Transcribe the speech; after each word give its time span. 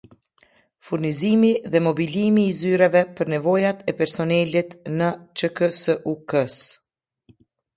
Furnizimi 0.85 1.51
dhe 1.75 1.81
mobilimi 1.87 2.45
i 2.51 2.55
zyreve 2.61 3.03
për 3.19 3.31
nevojat 3.35 3.85
e 3.93 3.95
personelit 4.01 4.75
në 4.97 5.13
qksuk-së 5.43 6.59